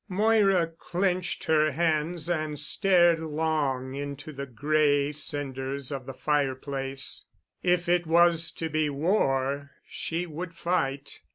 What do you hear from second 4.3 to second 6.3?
the gray cinders of the